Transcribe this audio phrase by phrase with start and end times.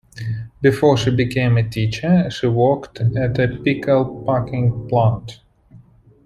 [0.61, 5.39] Before she became a teacher, she worked at a pickle-packing plant.